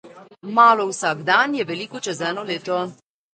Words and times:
Malo 0.59 0.87
vsak 0.87 1.19
dan 1.29 1.49
je 1.59 1.67
veliko 1.73 2.03
čez 2.09 2.25
eno 2.31 2.47
leto. 2.49 2.81